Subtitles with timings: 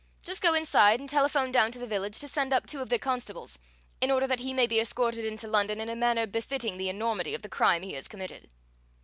[0.23, 2.97] Just go inside and telephone down to the village to send up two of their
[2.97, 3.59] constables,
[4.01, 7.35] in order that he may be escorted into London in a manner befitting the enormity
[7.35, 8.51] of the crime he has committed."